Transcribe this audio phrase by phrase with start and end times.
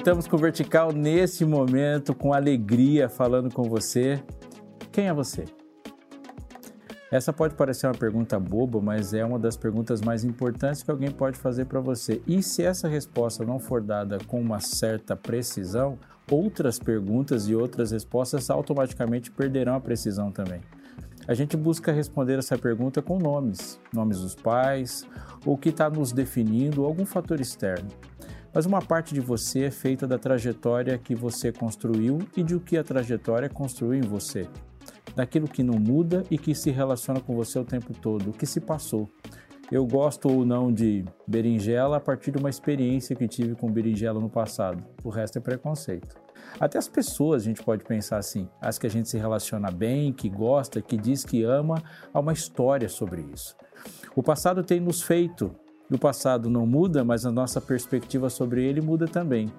[0.00, 4.18] Voltamos com o Vertical nesse momento, com alegria, falando com você.
[4.90, 5.44] Quem é você?
[7.12, 11.10] Essa pode parecer uma pergunta boba, mas é uma das perguntas mais importantes que alguém
[11.10, 12.22] pode fazer para você.
[12.26, 15.98] E se essa resposta não for dada com uma certa precisão,
[16.30, 20.62] outras perguntas e outras respostas automaticamente perderão a precisão também.
[21.28, 25.06] A gente busca responder essa pergunta com nomes, nomes dos pais,
[25.44, 27.90] o que está nos definindo, algum fator externo.
[28.52, 32.60] Mas uma parte de você é feita da trajetória que você construiu e de o
[32.60, 34.48] que a trajetória construiu em você
[35.14, 38.46] daquilo que não muda e que se relaciona com você o tempo todo, o que
[38.46, 39.08] se passou.
[39.70, 44.18] Eu gosto ou não de berinjela a partir de uma experiência que tive com berinjela
[44.18, 44.82] no passado.
[45.04, 46.16] O resto é preconceito.
[46.58, 50.12] Até as pessoas a gente pode pensar assim, as que a gente se relaciona bem,
[50.12, 51.80] que gosta, que diz que ama,
[52.12, 53.56] há uma história sobre isso.
[54.16, 55.54] O passado tem nos feito,
[55.90, 59.50] o passado não muda, mas a nossa perspectiva sobre ele muda também.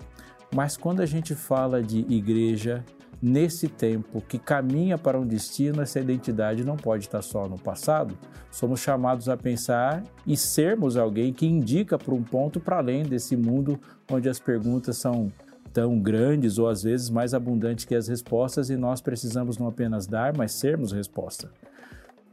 [0.54, 2.84] Mas quando a gente fala de igreja,
[3.22, 8.18] nesse tempo que caminha para um destino, essa identidade não pode estar só no passado.
[8.50, 13.38] Somos chamados a pensar e sermos alguém que indica para um ponto para além desse
[13.38, 13.80] mundo
[14.12, 15.32] onde as perguntas são
[15.72, 20.06] tão grandes ou às vezes mais abundantes que as respostas e nós precisamos não apenas
[20.06, 21.50] dar, mas sermos resposta.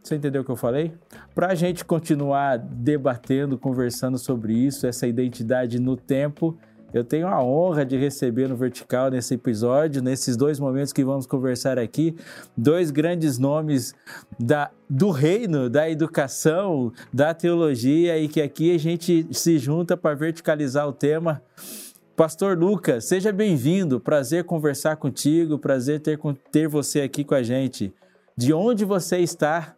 [0.09, 0.95] Você entendeu o que eu falei?
[1.35, 6.57] Para a gente continuar debatendo, conversando sobre isso, essa identidade no tempo,
[6.95, 11.27] eu tenho a honra de receber no Vertical nesse episódio, nesses dois momentos que vamos
[11.27, 12.17] conversar aqui,
[12.57, 13.95] dois grandes nomes
[14.41, 20.15] da, do reino, da educação, da teologia e que aqui a gente se junta para
[20.15, 21.43] verticalizar o tema.
[22.17, 24.01] Pastor Lucas, seja bem-vindo.
[24.01, 26.19] Prazer conversar contigo, prazer ter,
[26.51, 27.93] ter você aqui com a gente.
[28.35, 29.75] De onde você está?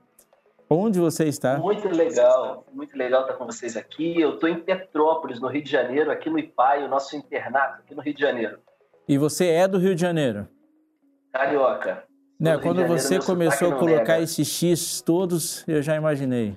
[0.73, 1.59] Onde você está?
[1.59, 4.21] Muito legal, muito legal estar com vocês aqui.
[4.21, 7.93] Eu estou em Petrópolis, no Rio de Janeiro, aqui no IPAI, o nosso internato, aqui
[7.93, 8.61] no Rio de Janeiro.
[9.09, 10.47] E você é do Rio de Janeiro?
[11.33, 12.05] Carioca.
[12.39, 14.23] Né, quando Janeiro, você começou a colocar nega.
[14.23, 16.57] esses X todos, eu já imaginei.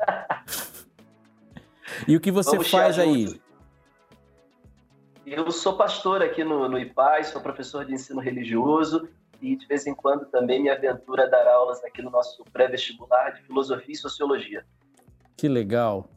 [2.08, 3.38] e o que você Vamos faz aí?
[5.26, 9.06] Eu sou pastor aqui no, no IPAI, sou professor de ensino religioso
[9.40, 13.30] e de vez em quando também me aventuro a dar aulas aqui no nosso pré-vestibular
[13.30, 14.64] de filosofia e sociologia.
[15.36, 16.08] Que legal.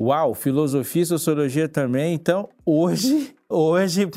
[0.00, 2.14] Uau, filosofia e sociologia também.
[2.14, 4.08] Então, hoje, hoje,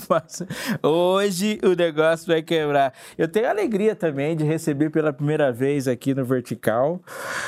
[0.82, 2.94] hoje o negócio vai quebrar.
[3.18, 7.02] Eu tenho a alegria também de receber pela primeira vez aqui no Vertical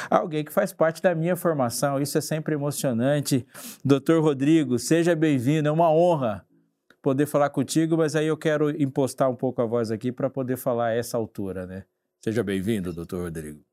[0.10, 2.02] alguém que faz parte da minha formação.
[2.02, 3.48] Isso é sempre emocionante.
[3.86, 5.70] Doutor Rodrigo, seja bem-vindo.
[5.70, 6.45] É uma honra
[7.06, 10.58] poder falar contigo, mas aí eu quero impostar um pouco a voz aqui para poder
[10.58, 11.86] falar a essa altura, né?
[12.20, 13.64] Seja bem-vindo, doutor Rodrigo.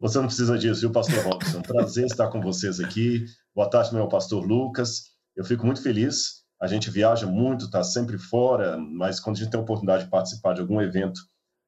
[0.00, 1.62] Você não precisa disso, viu, pastor Robson?
[1.62, 3.24] Prazer estar com vocês aqui.
[3.54, 5.12] Boa tarde, meu pastor Lucas.
[5.36, 6.42] Eu fico muito feliz.
[6.60, 10.10] A gente viaja muito, está sempre fora, mas quando a gente tem a oportunidade de
[10.10, 11.20] participar de algum evento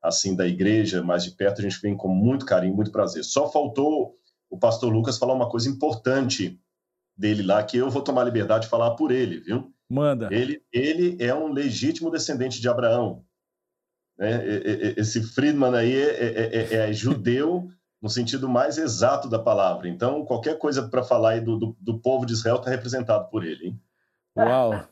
[0.03, 3.23] assim da igreja, mais de perto, a gente vem com muito carinho, muito prazer.
[3.23, 4.17] Só faltou
[4.51, 6.61] o pastor Lucas falar uma coisa importante
[7.17, 9.73] dele lá, que eu vou tomar liberdade de falar por ele, viu?
[9.89, 10.29] Manda.
[10.31, 13.25] Ele, ele é um legítimo descendente de Abraão.
[14.19, 14.41] Né?
[14.97, 17.69] Esse Friedman aí é, é, é, é judeu
[18.01, 19.89] no sentido mais exato da palavra.
[19.89, 23.45] Então, qualquer coisa para falar aí do, do, do, povo de Israel está representado por
[23.45, 23.67] ele.
[23.67, 23.81] Hein?
[24.37, 24.89] Uau!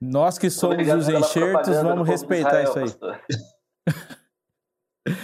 [0.00, 3.24] Nós que somos Obrigado os enxertos, vamos respeitar Israel, isso aí.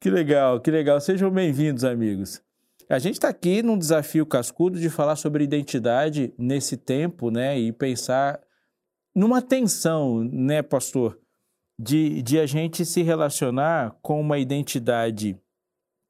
[0.00, 1.00] que legal, que legal.
[1.00, 2.43] Sejam bem-vindos, amigos.
[2.88, 7.58] A gente está aqui num desafio cascudo de falar sobre identidade nesse tempo, né?
[7.58, 8.40] E pensar
[9.14, 11.18] numa tensão, né, pastor?
[11.78, 15.40] De, de a gente se relacionar com uma identidade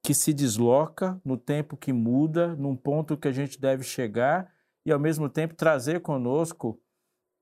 [0.05, 4.53] que se desloca no tempo que muda, num ponto que a gente deve chegar
[4.85, 6.79] e, ao mesmo tempo, trazer conosco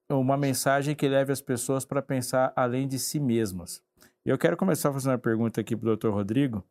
[0.09, 3.83] uma mensagem que leve as pessoas para pensar além de si mesmas.
[4.25, 6.65] Eu quero começar fazer uma pergunta aqui para o doutor Rodrigo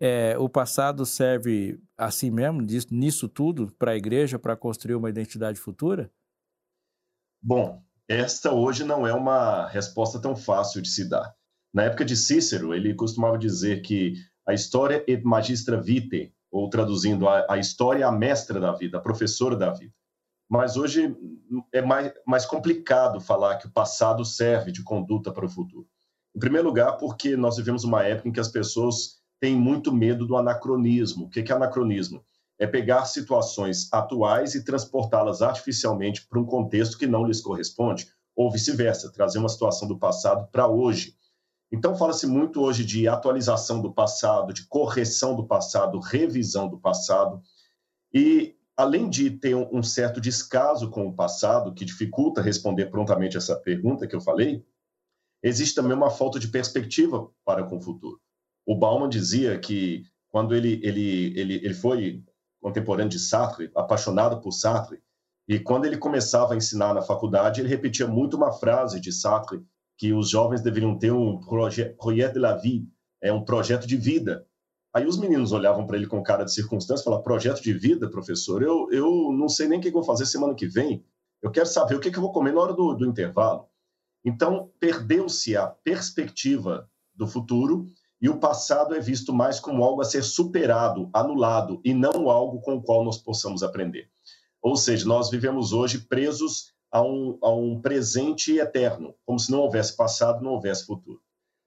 [0.00, 5.58] é, o passado serve assim mesmo, nisso tudo, para a igreja, para construir uma identidade
[5.58, 6.10] futura?
[7.42, 11.34] Bom, esta hoje não é uma resposta tão fácil de se dar.
[11.72, 14.14] Na época de Cícero, ele costumava dizer que
[14.46, 18.98] a história é magistra vitae, ou traduzindo, a, a história é a mestra da vida,
[18.98, 19.92] a professora da vida.
[20.48, 21.14] Mas hoje
[21.72, 25.86] é mais, mais complicado falar que o passado serve de conduta para o futuro.
[26.34, 30.26] Em primeiro lugar, porque nós vivemos uma época em que as pessoas tem muito medo
[30.26, 31.26] do anacronismo.
[31.26, 32.24] O que é anacronismo?
[32.58, 38.50] É pegar situações atuais e transportá-las artificialmente para um contexto que não lhes corresponde, ou
[38.50, 41.16] vice-versa, trazer uma situação do passado para hoje.
[41.70, 47.42] Então, fala-se muito hoje de atualização do passado, de correção do passado, revisão do passado.
[48.12, 53.56] E além de ter um certo descaso com o passado, que dificulta responder prontamente essa
[53.56, 54.64] pergunta que eu falei,
[55.42, 58.20] existe também uma falta de perspectiva para com o futuro.
[58.68, 62.22] O Bauman dizia que quando ele, ele, ele, ele foi
[62.60, 65.00] contemporâneo de Sartre, apaixonado por Sartre,
[65.48, 69.64] e quando ele começava a ensinar na faculdade, ele repetia muito uma frase de Sartre,
[69.96, 71.96] que os jovens deveriam ter um projet,
[72.34, 72.86] de la vie,
[73.22, 74.46] é um projeto de vida.
[74.92, 78.10] Aí os meninos olhavam para ele com cara de circunstância e falavam, projeto de vida,
[78.10, 78.62] professor?
[78.62, 81.02] Eu, eu não sei nem o que vou fazer semana que vem.
[81.40, 83.66] Eu quero saber o que, que eu vou comer na hora do, do intervalo.
[84.22, 87.86] Então, perdeu-se a perspectiva do futuro
[88.20, 92.60] e o passado é visto mais como algo a ser superado, anulado, e não algo
[92.60, 94.10] com o qual nós possamos aprender.
[94.60, 99.60] Ou seja, nós vivemos hoje presos a um, a um presente eterno, como se não
[99.60, 101.20] houvesse passado, não houvesse futuro.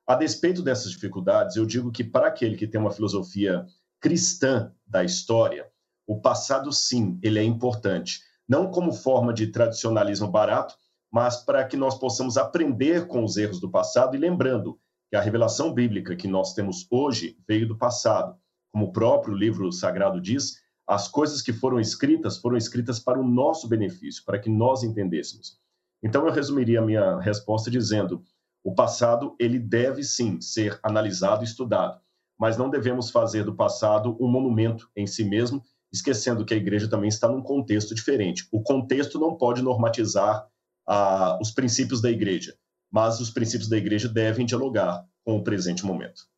[0.05, 3.65] A despeito dessas dificuldades, eu digo que para aquele que tem uma filosofia
[3.99, 5.69] cristã da história,
[6.05, 8.19] o passado, sim, ele é importante.
[8.49, 10.75] Não como forma de tradicionalismo barato,
[11.09, 14.79] mas para que nós possamos aprender com os erros do passado e lembrando
[15.11, 18.33] que a revelação bíblica que nós temos hoje veio do passado.
[18.71, 20.55] Como o próprio livro sagrado diz,
[20.87, 25.59] as coisas que foram escritas foram escritas para o nosso benefício, para que nós entendêssemos.
[26.01, 28.23] Então eu resumiria a minha resposta dizendo:
[28.63, 31.99] o passado ele deve sim ser analisado e estudado,
[32.39, 35.61] mas não devemos fazer do passado um monumento em si mesmo,
[35.91, 38.47] esquecendo que a igreja também está num contexto diferente.
[38.49, 40.47] O contexto não pode normatizar
[40.87, 42.55] ah, os princípios da igreja
[42.91, 46.29] mas os princípios da igreja devem dialogar com o presente momento.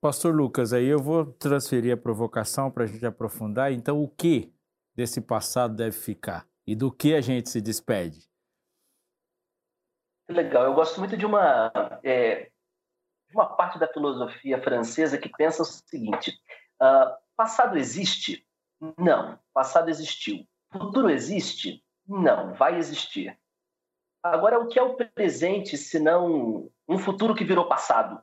[0.00, 3.72] Pastor Lucas, aí eu vou transferir a provocação para a gente aprofundar.
[3.72, 4.54] Então, o que
[4.94, 6.46] desse passado deve ficar?
[6.64, 8.28] E do que a gente se despede?
[10.28, 11.72] Legal, eu gosto muito de uma,
[12.04, 12.50] é,
[13.28, 16.38] de uma parte da filosofia francesa que pensa o seguinte:
[16.80, 18.46] uh, passado existe?
[18.96, 20.46] Não, passado existiu.
[20.70, 21.82] Futuro existe?
[22.06, 23.36] Não, vai existir.
[24.22, 28.22] Agora, o que é o presente, se não um futuro que virou passado?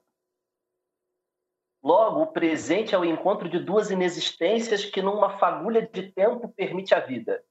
[1.84, 6.96] Logo, o presente é o encontro de duas inexistências que, numa fagulha de tempo, permite
[6.96, 7.44] a vida.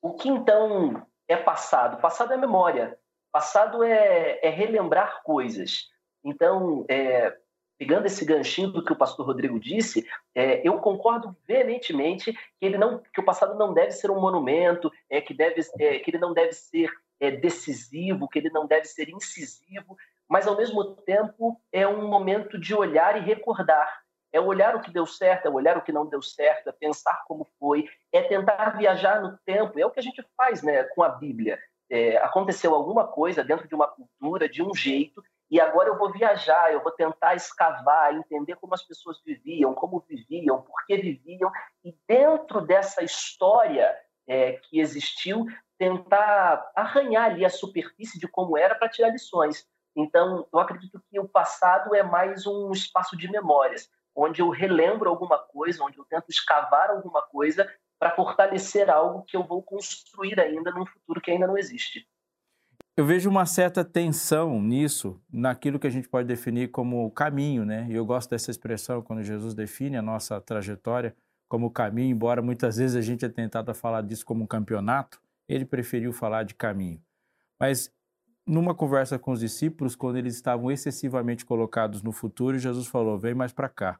[0.00, 2.00] O que então é passado?
[2.00, 2.98] Passado é memória.
[3.30, 5.90] Passado é, é relembrar coisas.
[6.24, 7.38] Então, é,
[7.82, 10.06] pegando esse ganchinho do que o pastor Rodrigo disse,
[10.36, 14.88] é, eu concordo veementemente que ele não, que o passado não deve ser um monumento,
[15.10, 16.88] é que deve, é, que ele não deve ser
[17.18, 19.96] é, decisivo, que ele não deve ser incisivo,
[20.28, 24.00] mas ao mesmo tempo é um momento de olhar e recordar.
[24.32, 27.24] É olhar o que deu certo, é olhar o que não deu certo, é pensar
[27.26, 29.76] como foi, é tentar viajar no tempo.
[29.76, 31.58] É o que a gente faz, né, com a Bíblia.
[31.90, 35.20] É, aconteceu alguma coisa dentro de uma cultura, de um jeito,
[35.52, 40.02] e agora eu vou viajar, eu vou tentar escavar, entender como as pessoas viviam, como
[40.08, 41.52] viviam, por que viviam,
[41.84, 43.94] e dentro dessa história
[44.26, 45.44] é, que existiu,
[45.76, 49.68] tentar arranhar ali a superfície de como era para tirar lições.
[49.94, 55.10] Então, eu acredito que o passado é mais um espaço de memórias, onde eu relembro
[55.10, 60.40] alguma coisa, onde eu tento escavar alguma coisa para fortalecer algo que eu vou construir
[60.40, 62.08] ainda num futuro que ainda não existe.
[62.94, 67.86] Eu vejo uma certa tensão nisso, naquilo que a gente pode definir como caminho, né?
[67.88, 71.16] E eu gosto dessa expressão quando Jesus define a nossa trajetória
[71.48, 75.64] como caminho, embora muitas vezes a gente tenha tentado falar disso como um campeonato, ele
[75.64, 77.00] preferiu falar de caminho.
[77.58, 77.90] Mas
[78.46, 83.34] numa conversa com os discípulos, quando eles estavam excessivamente colocados no futuro, Jesus falou: "Vem
[83.34, 83.98] mais para cá.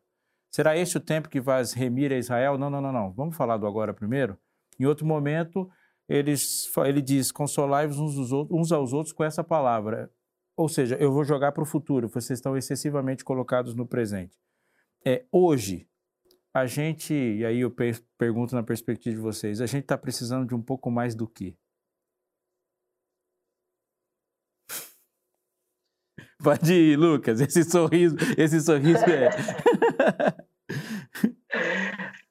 [0.50, 2.59] Será este o tempo que vais remir a Israel?
[2.59, 3.11] Não, não, não, não.
[3.12, 4.37] Vamos falar do agora primeiro.
[4.78, 5.71] Em outro momento,
[6.09, 10.11] eles, ele diz: consolai-vos uns, uns aos outros com essa palavra.
[10.56, 14.37] Ou seja, eu vou jogar para o futuro, vocês estão excessivamente colocados no presente.
[15.04, 15.88] É, hoje,
[16.54, 17.75] a gente, e aí eu
[18.18, 21.56] pergunto na perspectiva de vocês, a gente está precisando de um pouco mais do que?
[26.44, 29.30] Pode ir, Lucas, esse sorriso, esse sorriso é.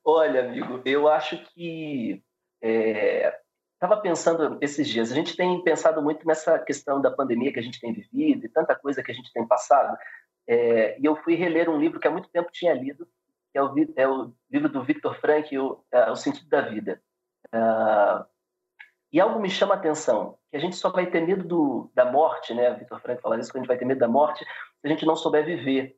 [0.06, 2.24] Olha, amigo, eu acho que
[2.62, 3.41] é,
[3.82, 7.64] Estava pensando esses dias, a gente tem pensado muito nessa questão da pandemia que a
[7.64, 9.98] gente tem vivido e tanta coisa que a gente tem passado.
[10.48, 13.08] É, e eu fui reler um livro que há muito tempo tinha lido,
[13.52, 17.02] que é o, é o livro do Victor Frank, o, é, o Sentido da Vida.
[17.48, 18.24] Uh,
[19.12, 22.06] e algo me chama a atenção, que a gente só vai ter medo do, da
[22.06, 22.72] morte, né?
[22.76, 25.08] Victor Frank fala isso, que a gente vai ter medo da morte se a gente
[25.08, 25.98] não souber viver.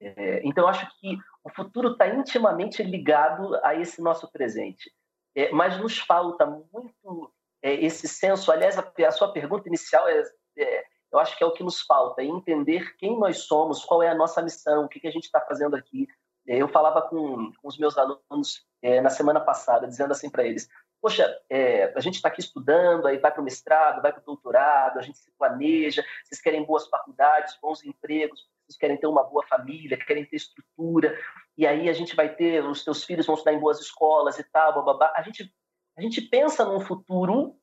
[0.00, 4.90] É, então, eu acho que o futuro está intimamente ligado a esse nosso presente
[5.34, 8.50] é, mas nos falta muito é, esse senso.
[8.50, 10.22] Aliás, a, a, sua pergunta inicial é,
[10.58, 14.02] é, eu acho que é o que nos falta, é entender quem nós somos, qual
[14.02, 16.08] é a nossa missão, o que, que a gente está fazendo aqui,
[16.46, 20.68] Eu falava com, com os meus alunos é, na semana passada, dizendo assim para eles:
[21.00, 24.24] Poxa, é, a gente está aqui estudando, aí vai para o mestrado, vai para o
[24.24, 29.24] doutorado, a gente se planeja, vocês querem boas faculdades, bons empregos, vocês querem ter uma
[29.24, 31.18] boa família, querem ter estrutura,
[31.56, 34.44] e aí a gente vai ter, os teus filhos vão estudar em boas escolas e
[34.44, 35.12] tal, bababá.
[35.16, 35.52] A gente,
[35.96, 37.56] a gente pensa num futuro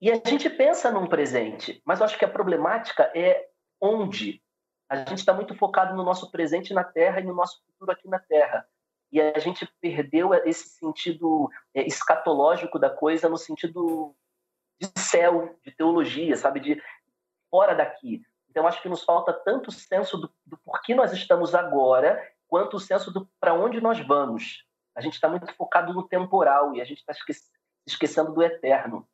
[0.00, 3.48] e a gente pensa num presente, mas eu acho que a problemática é
[3.80, 4.42] onde.
[4.88, 8.08] A gente está muito focado no nosso presente na Terra e no nosso futuro aqui
[8.08, 8.66] na Terra.
[9.10, 14.14] E a gente perdeu esse sentido é, escatológico da coisa no sentido
[14.80, 16.60] de céu, de teologia, sabe?
[16.60, 16.82] De
[17.48, 18.22] fora daqui.
[18.50, 22.20] Então, acho que nos falta tanto senso do, do porquê nós estamos agora,
[22.54, 24.64] quanto o senso do para onde nós vamos.
[24.96, 27.12] A gente está muito focado no temporal e a gente está
[27.84, 29.04] esquecendo do eterno.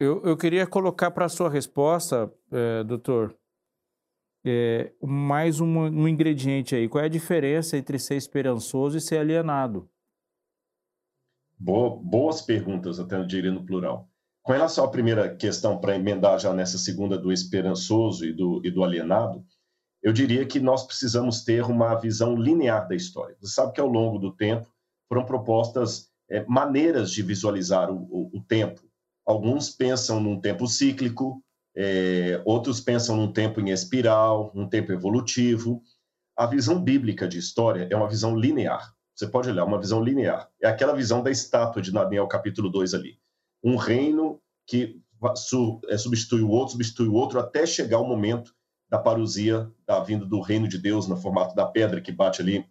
[0.00, 3.38] Eu, eu queria colocar para a sua resposta, é, doutor,
[4.44, 6.88] é, mais um, um ingrediente aí.
[6.88, 9.88] Qual é a diferença entre ser esperançoso e ser alienado?
[11.56, 14.08] Boa, boas perguntas, até eu diria no plural.
[14.42, 18.72] Com relação à primeira questão, para emendar já nessa segunda do esperançoso e do, e
[18.72, 19.46] do alienado,
[20.04, 23.36] eu diria que nós precisamos ter uma visão linear da história.
[23.40, 24.72] Você sabe que ao longo do tempo
[25.08, 28.80] foram propostas é, maneiras de visualizar o, o, o tempo,
[29.26, 31.42] Alguns pensam num tempo cíclico,
[31.74, 35.82] é, outros pensam num tempo em espiral, num tempo evolutivo.
[36.36, 38.94] A visão bíblica de história é uma visão linear.
[39.14, 40.50] Você pode olhar, uma visão linear.
[40.60, 43.18] É aquela visão da estátua de Daniel, capítulo 2 ali.
[43.62, 45.00] Um reino que
[45.88, 48.54] é, substitui o outro, substitui o outro, até chegar o momento
[48.94, 52.64] da parousia, da vinda do reino de Deus no formato da pedra que bate ali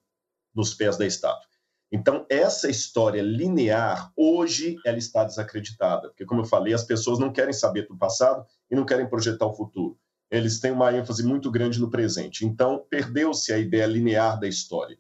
[0.56, 1.50] nos pés da estátua.
[1.92, 7.32] Então, essa história linear, hoje, ela está desacreditada, porque, como eu falei, as pessoas não
[7.32, 10.00] querem saber do passado e não querem projetar o futuro.
[10.32, 12.46] Eles têm uma ênfase muito grande no presente.
[12.46, 14.98] Então, perdeu-se a ideia linear da história.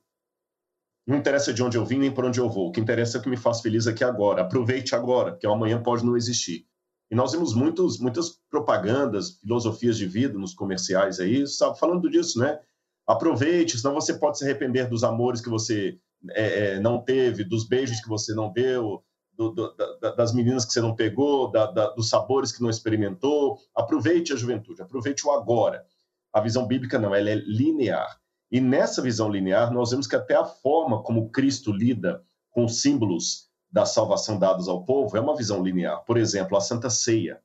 [1.07, 2.67] Não interessa de onde eu vim nem para onde eu vou.
[2.67, 4.41] O que interessa é o que me faz feliz aqui agora.
[4.41, 6.67] Aproveite agora, porque amanhã pode não existir.
[7.13, 11.43] E nós vimos muitos, muitas propagandas, filosofias de vida nos comerciais aí,
[11.79, 12.59] falando disso, né?
[13.05, 15.99] Aproveite, senão você pode se arrepender dos amores que você
[16.31, 19.03] é, é, não teve, dos beijos que você não deu,
[19.37, 22.69] do, do, da, das meninas que você não pegou, da, da, dos sabores que não
[22.71, 23.59] experimentou.
[23.75, 25.85] Aproveite a juventude, aproveite o agora.
[26.33, 28.19] A visão bíblica não, ela é linear.
[28.51, 32.81] E nessa visão linear, nós vemos que até a forma como Cristo lida com os
[32.81, 36.05] símbolos da salvação dados ao povo é uma visão linear.
[36.05, 37.41] Por exemplo, a Santa Ceia.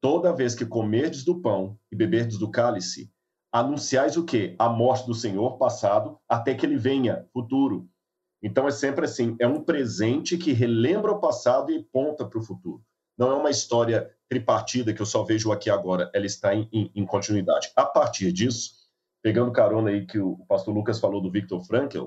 [0.00, 3.12] Toda vez que comerdes do pão e beberdes do cálice,
[3.52, 4.56] anunciais o quê?
[4.58, 7.86] A morte do Senhor passado até que ele venha, futuro.
[8.42, 12.42] Então é sempre assim, é um presente que relembra o passado e ponta para o
[12.42, 12.82] futuro.
[13.18, 16.90] Não é uma história tripartida que eu só vejo aqui agora, ela está em, em,
[16.94, 17.70] em continuidade.
[17.76, 18.72] A partir disso,
[19.20, 22.06] pegando carona aí que o pastor Lucas falou do Viktor Frankl,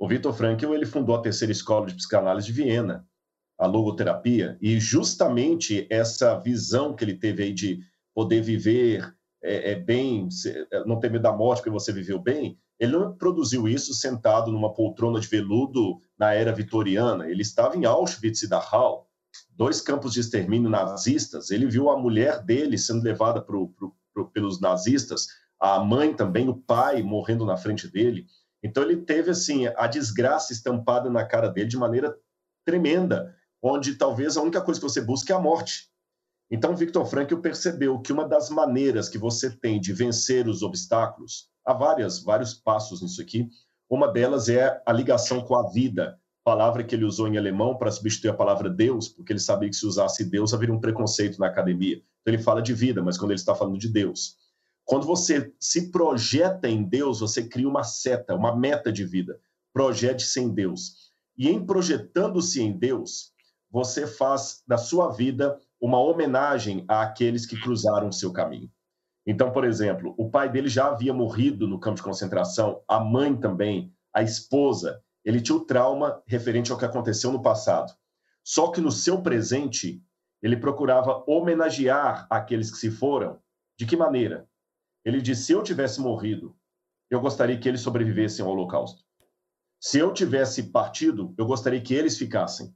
[0.00, 3.06] o Viktor Frankl ele fundou a terceira escola de psicanálise de Viena,
[3.58, 7.80] a logoterapia, e justamente essa visão que ele teve aí de
[8.14, 10.26] poder viver é, é bem,
[10.86, 14.72] não ter medo da morte porque você viveu bem, ele não produziu isso sentado numa
[14.72, 17.28] poltrona de veludo na era vitoriana.
[17.28, 19.06] Ele estava em Auschwitz e Dachau,
[19.54, 21.50] dois campos de extermínio nazistas.
[21.50, 25.26] Ele viu a mulher dele sendo levada pro, pro, pro, pelos nazistas,
[25.60, 28.24] a mãe também, o pai morrendo na frente dele.
[28.62, 32.16] Então ele teve assim a desgraça estampada na cara dele de maneira
[32.64, 35.90] tremenda, onde talvez a única coisa que você busca é a morte.
[36.50, 41.48] Então Victor Frankl percebeu que uma das maneiras que você tem de vencer os obstáculos
[41.64, 43.48] há várias, vários passos nisso aqui.
[43.88, 47.90] Uma delas é a ligação com a vida, palavra que ele usou em alemão para
[47.90, 51.46] substituir a palavra Deus, porque ele sabia que se usasse Deus haveria um preconceito na
[51.46, 51.96] academia.
[51.96, 54.36] Então ele fala de vida, mas quando ele está falando de Deus.
[54.84, 59.40] Quando você se projeta em Deus, você cria uma seta, uma meta de vida.
[59.72, 61.12] Projete-se em Deus.
[61.38, 63.32] E em projetando-se em Deus,
[63.70, 68.70] você faz da sua vida uma homenagem àqueles que cruzaram o seu caminho.
[69.26, 73.36] Então, por exemplo, o pai dele já havia morrido no campo de concentração, a mãe
[73.36, 75.00] também, a esposa.
[75.24, 77.92] Ele tinha o trauma referente ao que aconteceu no passado.
[78.42, 80.02] Só que no seu presente,
[80.42, 83.38] ele procurava homenagear aqueles que se foram.
[83.78, 84.48] De que maneira?
[85.04, 86.56] Ele disse: se eu tivesse morrido,
[87.10, 89.02] eu gostaria que eles sobrevivessem ao Holocausto.
[89.80, 92.74] Se eu tivesse partido, eu gostaria que eles ficassem.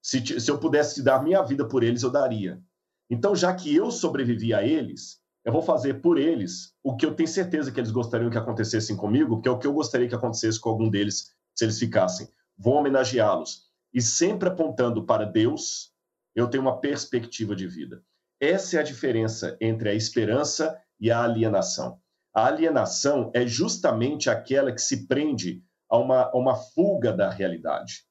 [0.00, 2.62] Se, se eu pudesse dar minha vida por eles, eu daria.
[3.10, 7.14] Então, já que eu sobrevivi a eles, eu vou fazer por eles o que eu
[7.14, 10.14] tenho certeza que eles gostariam que acontecesse comigo, que é o que eu gostaria que
[10.14, 12.28] acontecesse com algum deles se eles ficassem.
[12.56, 13.64] Vou homenageá-los.
[13.92, 15.92] E sempre apontando para Deus,
[16.34, 18.02] eu tenho uma perspectiva de vida.
[18.40, 21.98] Essa é a diferença entre a esperança e a alienação.
[22.34, 28.04] A alienação é justamente aquela que se prende a uma, a uma fuga da realidade.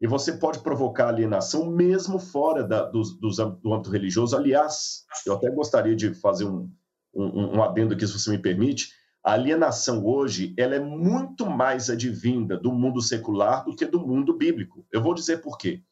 [0.00, 4.36] E você pode provocar alienação mesmo fora da, do, do, do âmbito religioso.
[4.36, 6.70] Aliás, eu até gostaria de fazer um,
[7.14, 8.90] um, um adendo aqui, se você me permite.
[9.24, 14.36] A alienação hoje ela é muito mais advinda do mundo secular do que do mundo
[14.36, 14.86] bíblico.
[14.92, 15.82] Eu vou dizer por quê.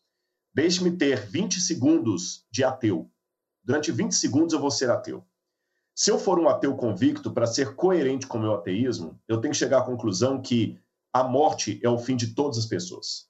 [0.54, 3.10] Deixe-me ter 20 segundos de ateu.
[3.64, 5.26] Durante 20 segundos eu vou ser ateu.
[5.94, 9.52] Se eu for um ateu convicto, para ser coerente com o meu ateísmo, eu tenho
[9.52, 10.76] que chegar à conclusão que
[11.12, 13.28] a morte é o fim de todas as pessoas.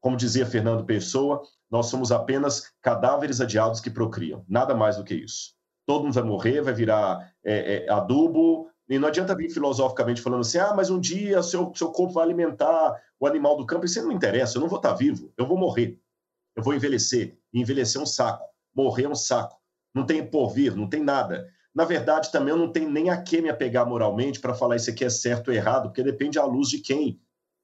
[0.00, 5.14] Como dizia Fernando Pessoa, nós somos apenas cadáveres adiados que procriam, nada mais do que
[5.14, 5.54] isso.
[5.86, 10.42] Todo mundo vai morrer, vai virar é, é, adubo, e não adianta vir filosoficamente falando
[10.42, 13.86] assim: ah, mas um dia seu, seu corpo vai alimentar o animal do campo.
[13.86, 15.98] Isso não interessa, eu não vou estar vivo, eu vou morrer.
[16.54, 17.36] Eu vou envelhecer.
[17.52, 18.44] Envelhecer é um saco,
[18.74, 19.58] morrer é um saco.
[19.94, 21.48] Não tem porvir, não tem nada.
[21.74, 24.90] Na verdade, também eu não tenho nem a que me apegar moralmente para falar isso
[24.90, 27.20] aqui é certo ou errado, porque depende à luz de quem.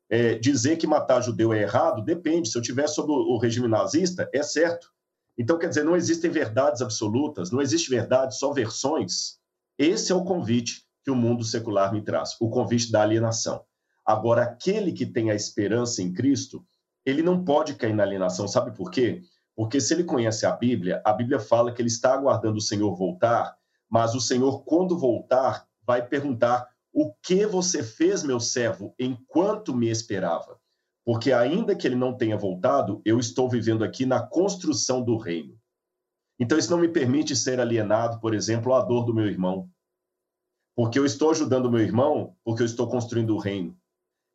[0.09, 2.49] É, dizer que matar judeu é errado depende.
[2.49, 4.91] Se eu tiver sob o regime nazista, é certo.
[5.39, 9.39] Então, quer dizer, não existem verdades absolutas, não existe verdade, só versões.
[9.79, 13.65] Esse é o convite que o mundo secular me traz, o convite da alienação.
[14.05, 16.65] Agora, aquele que tem a esperança em Cristo,
[17.07, 18.49] ele não pode cair na alienação.
[18.49, 19.23] Sabe por quê?
[19.55, 22.95] Porque se ele conhece a Bíblia, a Bíblia fala que ele está aguardando o Senhor
[22.97, 23.57] voltar,
[23.91, 29.89] mas o Senhor, quando voltar, vai perguntar o que você fez, meu servo, enquanto me
[29.89, 30.59] esperava?
[31.05, 35.59] Porque ainda que ele não tenha voltado, eu estou vivendo aqui na construção do reino.
[36.39, 39.69] Então isso não me permite ser alienado, por exemplo, à dor do meu irmão.
[40.75, 43.77] Porque eu estou ajudando o meu irmão, porque eu estou construindo o reino.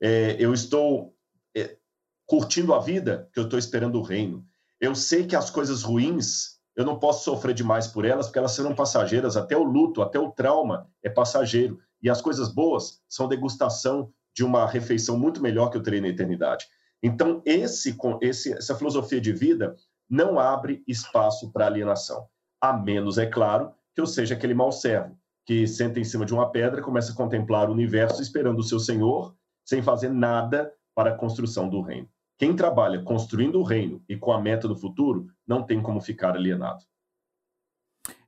[0.01, 1.15] É, eu estou
[1.55, 1.77] é,
[2.25, 4.45] curtindo a vida, porque eu estou esperando o reino.
[4.79, 8.51] Eu sei que as coisas ruins, eu não posso sofrer demais por elas, porque elas
[8.51, 9.37] serão passageiras.
[9.37, 11.79] Até o luto, até o trauma é passageiro.
[12.01, 16.09] E as coisas boas são degustação de uma refeição muito melhor que eu terei na
[16.09, 16.65] eternidade.
[17.01, 19.75] Então, esse, esse, essa filosofia de vida
[20.09, 22.27] não abre espaço para alienação.
[22.59, 26.33] A menos, é claro, que eu seja aquele mau servo, que senta em cima de
[26.33, 29.33] uma pedra, começa a contemplar o universo esperando o seu Senhor,
[29.63, 32.09] sem fazer nada para a construção do reino.
[32.37, 36.35] Quem trabalha construindo o reino e com a meta do futuro, não tem como ficar
[36.35, 36.83] alienado.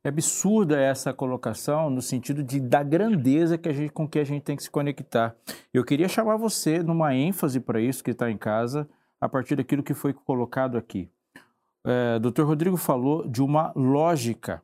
[0.04, 4.24] É absurda essa colocação no sentido de da grandeza que a gente, com que a
[4.24, 5.36] gente tem que se conectar.
[5.74, 8.88] Eu queria chamar você numa ênfase para isso que está em casa,
[9.20, 11.12] a partir daquilo que foi colocado aqui.
[11.86, 12.44] É, Dr.
[12.44, 14.62] Rodrigo falou de uma lógica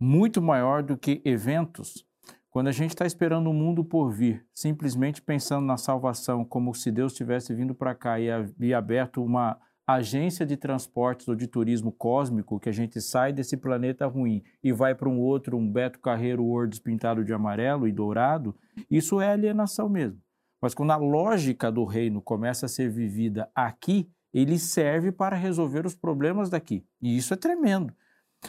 [0.00, 2.07] muito maior do que eventos.
[2.50, 6.90] Quando a gente está esperando o mundo por vir, simplesmente pensando na salvação como se
[6.90, 11.90] Deus tivesse vindo para cá e, e aberto uma agência de transportes ou de turismo
[11.90, 15.98] cósmico, que a gente sai desse planeta ruim e vai para um outro, um Beto
[15.98, 18.54] Carreiro Worlds pintado de amarelo e dourado,
[18.90, 20.20] isso é alienação mesmo.
[20.60, 25.86] Mas quando a lógica do reino começa a ser vivida aqui, ele serve para resolver
[25.86, 26.84] os problemas daqui.
[27.00, 27.94] E isso é tremendo.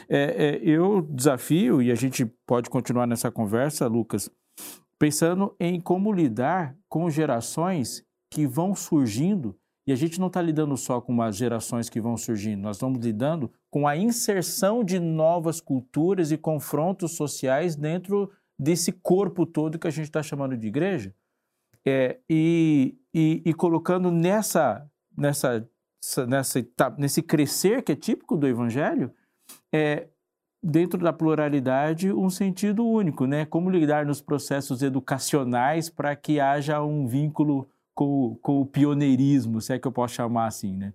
[0.08, 4.30] É, é, eu desafio, e a gente pode continuar nessa conversa, Lucas,
[4.98, 10.76] pensando em como lidar com gerações que vão surgindo e a gente não está lidando
[10.76, 15.60] só com as gerações que vão surgindo, nós estamos lidando com a inserção de novas
[15.60, 21.12] culturas e confrontos sociais dentro desse corpo todo que a gente está chamando de igreja.
[21.84, 25.68] É, e, e, e, colocando nessa, nessa,
[26.28, 26.64] nessa,
[26.98, 29.10] nesse crescer que é típico do evangelho,
[29.72, 30.08] é,
[30.62, 33.46] dentro da pluralidade, um sentido único, né?
[33.46, 39.74] Como lidar nos processos educacionais para que haja um vínculo com, com o pioneirismo, se
[39.74, 40.92] é que eu posso chamar assim, né?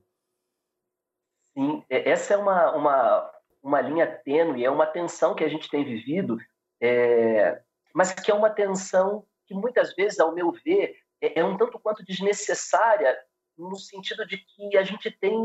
[1.53, 3.31] Sim, é, essa é uma, uma,
[3.63, 6.37] uma linha tênue, é uma tensão que a gente tem vivido,
[6.81, 7.61] é,
[7.93, 11.79] mas que é uma tensão que muitas vezes, ao meu ver, é, é um tanto
[11.79, 13.17] quanto desnecessária
[13.57, 15.37] no sentido de que a gente tem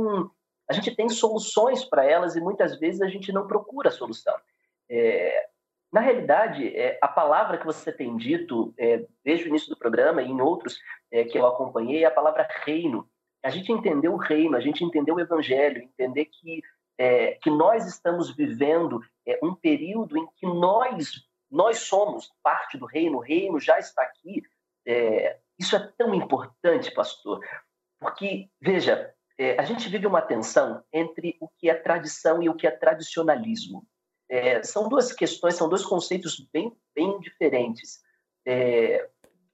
[0.70, 4.34] a gente tem soluções para elas e muitas vezes a gente não procura a solução.
[4.88, 5.48] É,
[5.92, 10.22] na realidade, é, a palavra que você tem dito é, desde o início do programa
[10.22, 10.78] e em outros
[11.10, 13.10] é, que eu acompanhei é a palavra reino.
[13.42, 16.62] A gente entendeu o reino, a gente entendeu o evangelho, entender que,
[16.96, 22.86] é, que nós estamos vivendo é, um período em que nós, nós somos parte do
[22.86, 24.44] reino, o reino já está aqui.
[25.58, 27.44] Isso é tão importante, pastor,
[27.98, 29.12] porque, veja,
[29.58, 33.86] a gente vive uma tensão entre o que é tradição e o que é tradicionalismo.
[34.28, 38.00] É, são duas questões, são dois conceitos bem, bem diferentes.
[38.46, 39.08] É,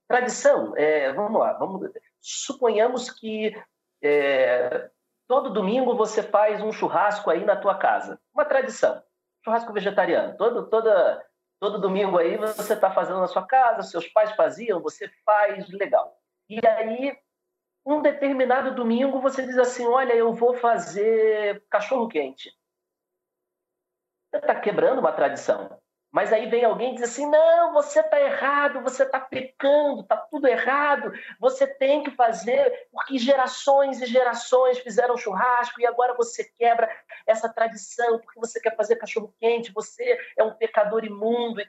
[0.06, 3.56] tradição, é, vamos lá, vamos, suponhamos que
[4.02, 4.90] é,
[5.26, 9.02] todo domingo você faz um churrasco aí na tua casa, uma tradição,
[9.44, 10.36] churrasco vegetariano.
[10.36, 11.24] Todo, toda,
[11.58, 16.14] Todo domingo aí você está fazendo na sua casa, seus pais faziam, você faz, legal.
[16.48, 17.16] E aí,
[17.86, 22.52] um determinado domingo, você diz assim: Olha, eu vou fazer cachorro quente.
[24.28, 25.80] Você está quebrando uma tradição.
[26.10, 30.16] Mas aí vem alguém e diz assim: não, você está errado, você está pecando, está
[30.16, 36.44] tudo errado, você tem que fazer, porque gerações e gerações fizeram churrasco e agora você
[36.58, 36.88] quebra
[37.26, 41.62] essa tradição porque você quer fazer cachorro-quente, você é um pecador imundo.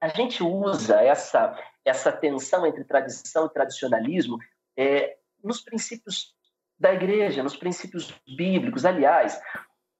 [0.00, 4.38] A gente usa essa, essa tensão entre tradição e tradicionalismo
[4.78, 6.32] é, nos princípios
[6.78, 8.84] da igreja, nos princípios bíblicos.
[8.86, 9.40] Aliás,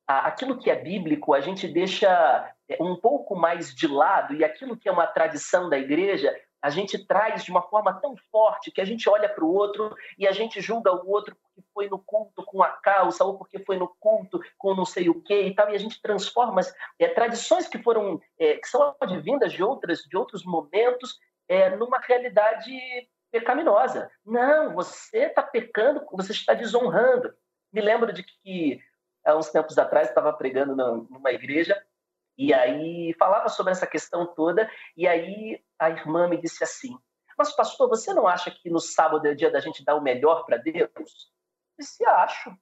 [0.07, 4.77] aquilo que é bíblico a gente deixa é, um pouco mais de lado e aquilo
[4.77, 8.81] que é uma tradição da igreja a gente traz de uma forma tão forte que
[8.81, 11.99] a gente olha para o outro e a gente julga o outro porque foi no
[11.99, 15.55] culto com a calça ou porque foi no culto com não sei o que e
[15.55, 16.61] tal e a gente transforma
[16.99, 21.99] é, tradições que foram é, que são advindas de outras de outros momentos é, numa
[21.99, 22.71] realidade
[23.31, 27.35] pecaminosa não você está pecando você está desonrando
[27.73, 28.81] me lembro de que
[29.25, 31.81] há uns tempos atrás, estava pregando numa igreja
[32.37, 34.71] e aí falava sobre essa questão toda.
[34.97, 36.97] E aí a irmã me disse assim:
[37.37, 40.03] Mas, pastor, você não acha que no sábado é o dia da gente dar o
[40.03, 40.91] melhor para Deus?
[40.97, 41.05] Eu
[41.79, 42.57] disse: Acho.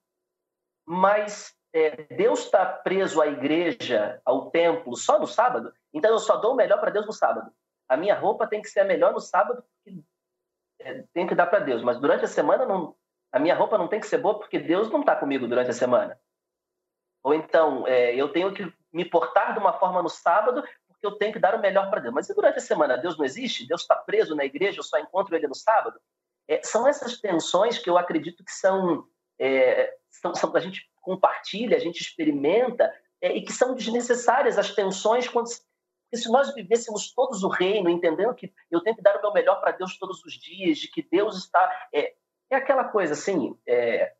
[0.85, 5.73] Mas é, Deus está preso à igreja, ao templo, só no sábado?
[5.93, 7.51] Então eu só dou o melhor para Deus no sábado.
[7.89, 9.63] A minha roupa tem que ser a melhor no sábado,
[10.87, 11.83] é, tem que dar para Deus.
[11.83, 12.95] Mas durante a semana, não,
[13.31, 15.73] a minha roupa não tem que ser boa, porque Deus não está comigo durante a
[15.73, 16.17] semana.
[17.23, 21.11] Ou então, é, eu tenho que me portar de uma forma no sábado porque eu
[21.11, 22.13] tenho que dar o melhor para Deus.
[22.13, 22.97] Mas e durante a semana?
[22.97, 23.67] Deus não existe?
[23.67, 24.79] Deus está preso na igreja?
[24.79, 25.99] Eu só encontro ele no sábado?
[26.47, 29.05] É, são essas tensões que eu acredito que são,
[29.37, 34.73] é, são, são a gente compartilha, a gente experimenta é, e que são desnecessárias as
[34.73, 35.47] tensões quando
[36.07, 39.33] porque se nós vivêssemos todos o reino, entendendo que eu tenho que dar o meu
[39.33, 41.89] melhor para Deus todos os dias, de que Deus está.
[41.93, 42.15] É,
[42.49, 44.13] é aquela coisa assim, é,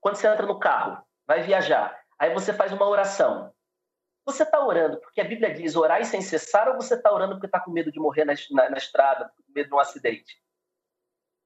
[0.00, 1.96] quando você entra no carro, vai viajar.
[2.18, 3.54] Aí você faz uma oração.
[4.26, 7.46] Você está orando porque a Bíblia diz orar sem cessar ou você está orando porque
[7.46, 10.42] está com medo de morrer na, na, na, estrada, com medo de um acidente?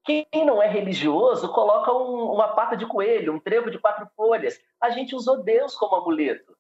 [0.05, 4.59] Quem não é religioso coloca um, uma pata de coelho, um trevo de quatro folhas.
[4.81, 6.57] A gente usou Deus como amuleto.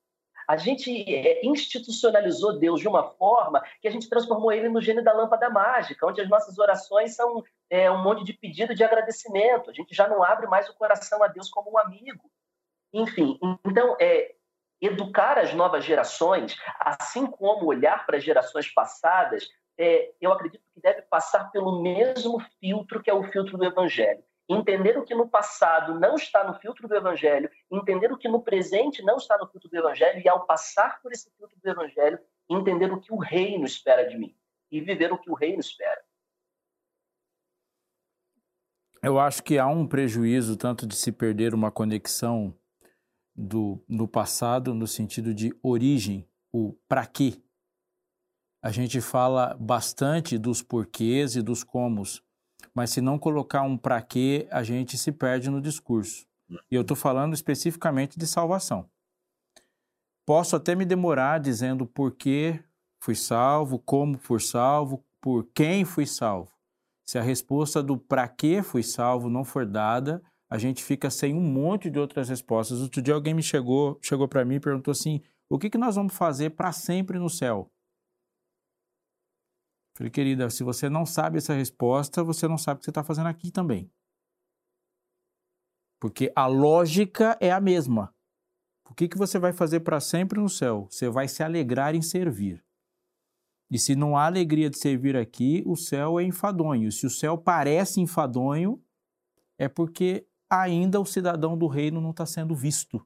[0.49, 5.05] A gente é, institucionalizou Deus de uma forma que a gente transformou ele no gênio
[5.05, 9.71] da lâmpada mágica, onde as nossas orações são é, um monte de pedido de agradecimento.
[9.71, 12.31] A gente já não abre mais o coração a Deus como um amigo.
[12.93, 14.35] Enfim, então, é,
[14.81, 20.81] educar as novas gerações, assim como olhar para as gerações passadas, é, eu acredito que
[20.81, 24.23] deve passar pelo mesmo filtro que é o filtro do Evangelho.
[24.49, 28.43] Entender o que no passado não está no filtro do Evangelho, entender o que no
[28.43, 32.19] presente não está no filtro do Evangelho, e ao passar por esse filtro do Evangelho,
[32.49, 34.37] entender o que o reino espera de mim
[34.71, 36.01] e viver o que o reino espera.
[39.03, 42.57] Eu acho que há um prejuízo tanto de se perder uma conexão
[43.35, 47.43] do, no passado no sentido de origem, o para quê.
[48.63, 52.23] A gente fala bastante dos porquês e dos comos,
[52.75, 56.27] mas se não colocar um para quê, a gente se perde no discurso.
[56.71, 58.89] E eu estou falando especificamente de salvação.
[60.27, 62.61] Posso até me demorar dizendo por que
[63.03, 66.51] fui salvo, como fui salvo, por quem fui salvo.
[67.05, 71.35] Se a resposta do para que fui salvo não for dada, a gente fica sem
[71.35, 72.81] um monte de outras respostas.
[72.81, 75.97] Outro dia alguém me chegou, chegou para mim e perguntou assim: o que, que nós
[75.97, 77.71] vamos fazer para sempre no céu?
[79.97, 83.05] Falei, querida, se você não sabe essa resposta, você não sabe o que você está
[83.05, 83.91] fazendo aqui também.
[86.01, 88.15] Porque a lógica é a mesma.
[88.91, 90.87] O que, que você vai fazer para sempre no céu?
[90.91, 92.65] Você vai se alegrar em servir.
[93.71, 96.91] E se não há alegria de servir aqui, o céu é enfadonho.
[96.93, 98.83] Se o céu parece enfadonho,
[99.59, 103.03] é porque ainda o cidadão do reino não está sendo visto.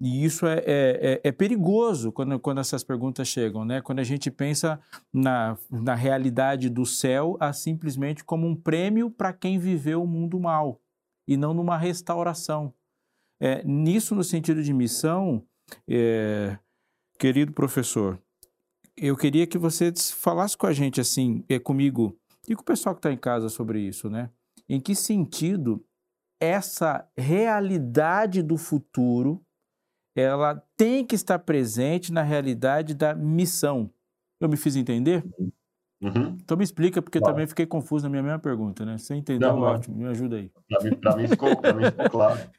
[0.00, 3.80] E isso é, é, é, é, perigoso quando, quando essas perguntas chegam, né?
[3.80, 4.80] Quando a gente pensa
[5.12, 10.38] na, na realidade do céu a simplesmente como um prêmio para quem viveu o mundo
[10.38, 10.80] mal
[11.26, 12.72] e não numa restauração.
[13.40, 15.44] É, nisso, no sentido de missão,
[15.88, 16.56] é,
[17.18, 18.20] querido professor,
[18.96, 22.16] eu queria que você falasse com a gente assim, é, comigo
[22.48, 24.30] e com o pessoal que está em casa sobre isso, né?
[24.68, 25.84] Em que sentido
[26.40, 29.44] essa realidade do futuro
[30.20, 33.90] ela tem que estar presente na realidade da missão.
[34.40, 35.24] Eu me fiz entender?
[36.00, 36.36] Uhum.
[36.40, 37.34] Então me explica, porque claro.
[37.34, 38.96] também fiquei confuso na minha mesma pergunta, né?
[38.98, 39.48] Você entendeu?
[39.48, 40.50] Não, ótimo, me ajuda aí.
[40.68, 42.50] Para mim, mim, ficou, mim ficou claro.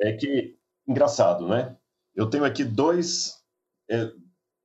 [0.00, 0.56] É que,
[0.88, 1.76] engraçado, né?
[2.14, 3.34] Eu tenho aqui dois,
[3.90, 4.10] é,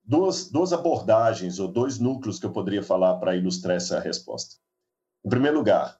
[0.03, 4.55] duas, duas abordagens ou dois núcleos que eu poderia falar para ilustrar essa resposta.
[5.25, 5.99] Em primeiro lugar,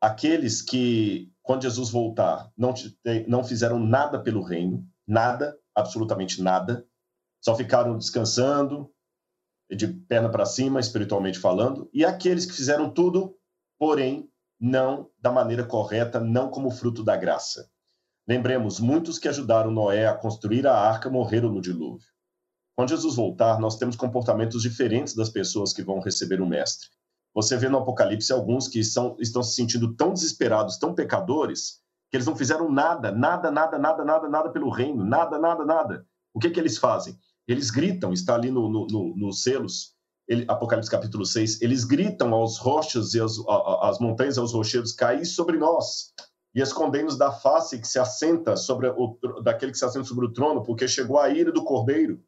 [0.00, 2.72] aqueles que, quando Jesus voltar, não,
[3.28, 6.86] não fizeram nada pelo reino, nada, absolutamente nada,
[7.40, 8.90] só ficaram descansando,
[9.70, 13.36] de perna para cima, espiritualmente falando, e aqueles que fizeram tudo,
[13.78, 17.68] porém, não da maneira correta, não como fruto da graça.
[18.26, 22.08] Lembremos, muitos que ajudaram Noé a construir a arca morreram no dilúvio.
[22.74, 26.88] Quando Jesus voltar, nós temos comportamentos diferentes das pessoas que vão receber o Mestre.
[27.34, 31.82] Você vê no Apocalipse alguns que são, estão se sentindo tão desesperados, tão pecadores,
[32.14, 36.06] que eles não fizeram nada, nada, nada, nada, nada, nada pelo reino, nada, nada, nada.
[36.32, 37.18] O que, que eles fazem?
[37.44, 39.96] Eles gritam, está ali nos no, no, no selos,
[40.28, 45.58] ele, Apocalipse capítulo 6, eles gritam aos rochas e às montanhas, aos rochedos, cair sobre
[45.58, 46.14] nós
[46.54, 50.32] e escondemos da face que se assenta sobre o, daquele que se assenta sobre o
[50.32, 52.22] trono, porque chegou a ira do cordeiro.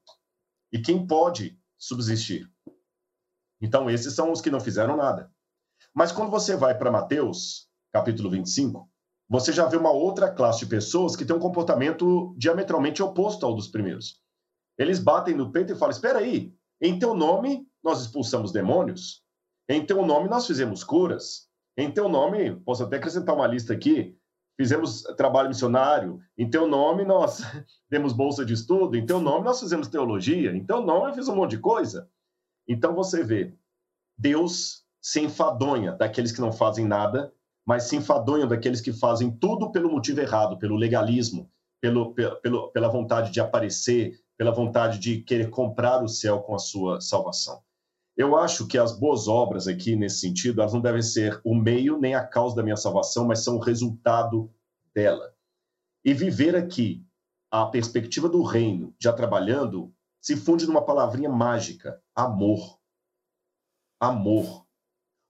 [0.72, 2.51] E quem pode subsistir?
[3.61, 5.31] Então, esses são os que não fizeram nada.
[5.94, 8.90] Mas quando você vai para Mateus, capítulo 25,
[9.29, 13.55] você já vê uma outra classe de pessoas que tem um comportamento diametralmente oposto ao
[13.55, 14.21] dos primeiros.
[14.79, 19.23] Eles batem no peito e falam: Espera aí, em teu nome nós expulsamos demônios,
[19.69, 24.17] em teu nome nós fizemos curas, em teu nome, posso até acrescentar uma lista aqui,
[24.57, 27.43] fizemos trabalho missionário, em teu nome nós
[27.91, 31.29] demos bolsa de estudo, em teu nome nós fizemos teologia, em teu nome eu fiz
[31.29, 32.09] um monte de coisa.
[32.69, 33.55] Então você vê,
[34.17, 37.33] Deus se enfadonha daqueles que não fazem nada,
[37.66, 41.50] mas se enfadonha daqueles que fazem tudo pelo motivo errado, pelo legalismo,
[41.81, 46.59] pelo, pelo, pela vontade de aparecer, pela vontade de querer comprar o céu com a
[46.59, 47.61] sua salvação.
[48.16, 51.98] Eu acho que as boas obras aqui, nesse sentido, elas não devem ser o meio
[51.98, 54.50] nem a causa da minha salvação, mas são o resultado
[54.94, 55.35] dela.
[56.05, 57.05] E viver aqui
[57.50, 62.79] a perspectiva do reino, já trabalhando, se funde numa palavrinha mágica: amor.
[64.00, 64.65] Amor.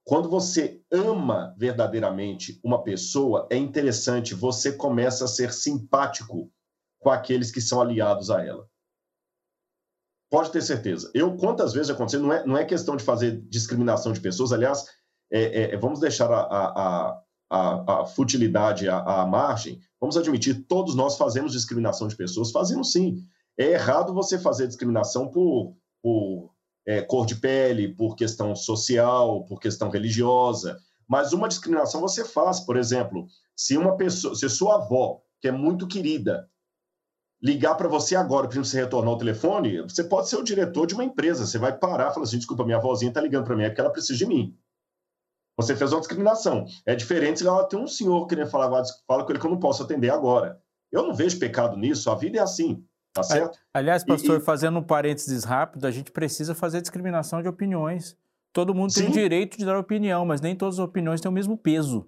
[0.06, 6.48] Quando você ama verdadeiramente uma pessoa, é interessante, você começa a ser simpático
[7.00, 8.68] com aqueles que são aliados a ela.
[10.30, 11.10] Pode ter certeza.
[11.12, 14.84] Eu, quantas vezes aconteceu, não é, não é questão de fazer discriminação de pessoas, aliás,
[15.28, 20.66] é, é, é vamos deixar a, a, a, a futilidade à, à margem, vamos admitir,
[20.68, 23.24] todos nós fazemos discriminação de pessoas, fazemos sim.
[23.58, 26.54] É errado você fazer discriminação por, por
[26.86, 32.60] é, cor de pele, por questão social, por questão religiosa, mas uma discriminação você faz,
[32.60, 36.48] por exemplo, se uma pessoa, se sua avó, que é muito querida,
[37.42, 40.94] ligar para você agora, para você retornar o telefone, você pode ser o diretor de
[40.94, 41.46] uma empresa.
[41.46, 43.80] Você vai parar e falar assim: desculpa, minha avózinha está ligando para mim, é porque
[43.80, 44.56] ela precisa de mim.
[45.56, 46.66] Você fez uma discriminação.
[46.84, 49.60] É diferente se ela tem um senhor querendo falar, fala com ele que eu não
[49.60, 50.60] posso atender agora.
[50.92, 52.84] Eu não vejo pecado nisso, a vida é assim.
[53.16, 53.58] Tá certo?
[53.72, 58.14] Aliás, pastor, e, fazendo um parênteses rápido, a gente precisa fazer discriminação de opiniões.
[58.52, 59.00] Todo mundo sim.
[59.00, 62.06] tem o direito de dar opinião, mas nem todas as opiniões têm o mesmo peso.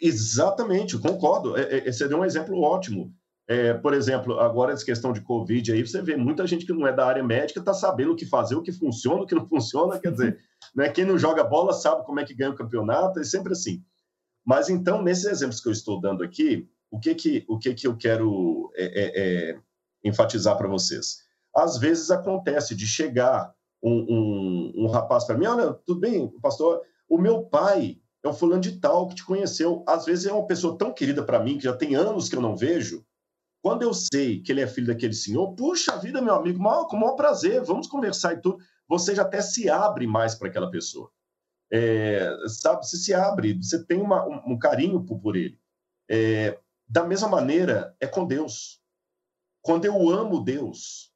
[0.00, 1.56] Exatamente, concordo.
[1.56, 3.14] É, é, você deu um exemplo ótimo.
[3.46, 6.88] É, por exemplo, agora essa questão de Covid aí, você vê muita gente que não
[6.88, 9.46] é da área médica está sabendo o que fazer, o que funciona, o que não
[9.48, 10.40] funciona, quer dizer,
[10.74, 13.80] né, quem não joga bola sabe como é que ganha o campeonato, é sempre assim.
[14.44, 17.86] Mas então, nesses exemplos que eu estou dando aqui, o que que, o que, que
[17.86, 19.58] eu quero é, é, é
[20.04, 21.18] enfatizar para vocês?
[21.54, 26.80] Às vezes acontece de chegar um, um, um rapaz para mim, olha, tudo bem, pastor,
[27.08, 29.84] o meu pai é o fulano de tal que te conheceu.
[29.86, 32.40] Às vezes é uma pessoa tão querida para mim, que já tem anos que eu
[32.40, 33.04] não vejo,
[33.62, 37.00] quando eu sei que ele é filho daquele senhor, puxa vida, meu amigo, com o
[37.00, 38.58] maior prazer, vamos conversar e tudo.
[38.88, 41.10] Você já até se abre mais para aquela pessoa.
[41.72, 45.58] É, sabe, você se abre, você tem uma, um, um, carinho por, por ele.
[46.10, 48.81] É, da mesma maneira, é com Deus.
[49.62, 51.12] Quando eu amo Deus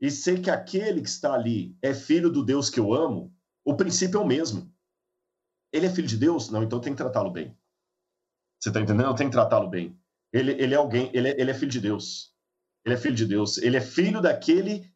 [0.00, 3.76] e sei que aquele que está ali é filho do Deus que eu amo, o
[3.76, 4.72] princípio é o mesmo.
[5.72, 6.50] Ele é filho de Deus?
[6.50, 7.56] Não, então tem que tratá-lo bem.
[8.58, 9.14] Você está entendendo?
[9.14, 9.96] Tem que tratá-lo bem.
[10.32, 12.34] Ele, ele é alguém, ele é, ele é filho de Deus.
[12.84, 13.58] Ele é filho de Deus.
[13.58, 14.92] Ele é filho daquele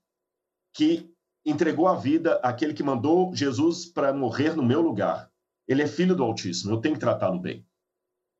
[0.75, 5.31] que entregou a vida, aquele que mandou Jesus para morrer no meu lugar.
[5.69, 6.73] Ele é filho do Altíssimo.
[6.73, 7.67] Eu tenho que tratá-lo bem.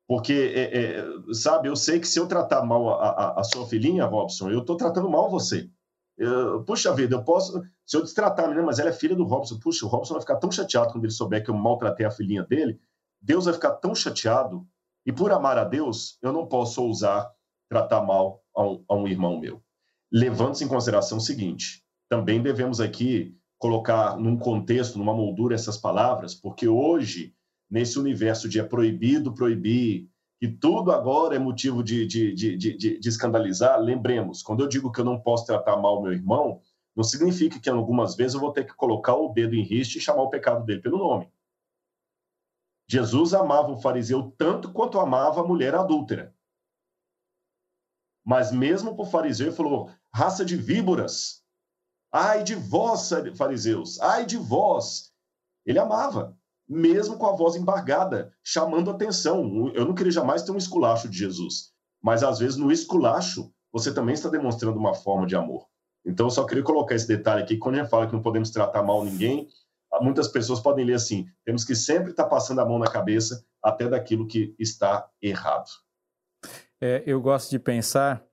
[0.07, 3.65] Porque, é, é, sabe, eu sei que se eu tratar mal a, a, a sua
[3.65, 5.69] filhinha, Robson, eu estou tratando mal você.
[6.17, 7.61] Eu, puxa vida, eu posso.
[7.85, 10.21] Se eu destratar a menina, mas ela é filha do Robson, puxa, o Robson vai
[10.21, 12.79] ficar tão chateado quando ele souber que eu maltratei a filhinha dele.
[13.21, 14.67] Deus vai ficar tão chateado
[15.05, 17.29] e por amar a Deus, eu não posso ousar
[17.69, 19.61] tratar mal a um, a um irmão meu.
[20.11, 26.35] Levando-se em consideração o seguinte: também devemos aqui colocar num contexto, numa moldura essas palavras,
[26.35, 27.33] porque hoje,
[27.73, 30.07] nesse universo de é proibido proibir,
[30.39, 35.01] e tudo agora é motivo de, de, de, de, escandalizar, lembremos, quando eu digo que
[35.01, 36.61] eu não posso tratar mal meu irmão,
[36.95, 40.01] não significa que algumas vezes eu vou ter que colocar o dedo em riste e
[40.01, 41.27] chamar o pecado dele pelo nome.
[42.87, 46.31] Jesus amava o fariseu tanto quanto amava a mulher adúltera.
[48.23, 51.43] Mas mesmo para o fariseu, ele falou: raça de víboras,
[52.11, 55.11] ai de vós, fariseus, ai de vós.
[55.65, 56.37] Ele amava,
[56.73, 59.71] mesmo com a voz embargada, chamando atenção.
[59.73, 63.93] Eu não queria jamais ter um esculacho de Jesus, mas às vezes no esculacho você
[63.93, 65.65] também está demonstrando uma forma de amor.
[66.05, 67.57] Então, eu só queria colocar esse detalhe aqui.
[67.57, 69.47] Quando a gente fala que não podemos tratar mal ninguém,
[70.01, 73.87] muitas pessoas podem ler assim: temos que sempre estar passando a mão na cabeça até
[73.87, 75.69] daquilo que está errado.
[76.81, 78.23] É, eu gosto de pensar,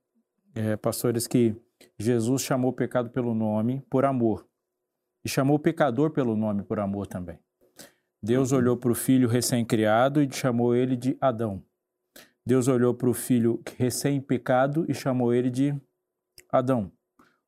[0.54, 1.54] é, pastores, que
[1.98, 4.46] Jesus chamou o pecado pelo nome por amor
[5.24, 7.38] e chamou o pecador pelo nome por amor também.
[8.22, 8.58] Deus uhum.
[8.58, 11.62] olhou para o filho recém-criado e chamou ele de Adão.
[12.44, 15.74] Deus olhou para o filho recém-pecado e chamou ele de
[16.50, 16.90] Adão.